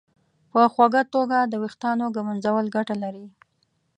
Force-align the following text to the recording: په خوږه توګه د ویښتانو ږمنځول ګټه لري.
په 0.51 0.61
خوږه 0.73 1.03
توګه 1.13 1.37
د 1.51 1.53
ویښتانو 1.63 2.05
ږمنځول 2.15 2.65
ګټه 2.75 2.95
لري. 3.03 3.25